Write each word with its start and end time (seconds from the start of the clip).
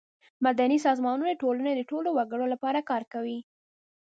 مدني 0.45 0.77
سازمانونه 0.85 1.31
د 1.33 1.37
ټولنې 1.43 1.71
د 1.75 1.81
ټولو 1.89 2.09
وګړو 2.17 2.45
لپاره 2.53 2.79
کار 2.89 3.03
کوي. 3.13 3.39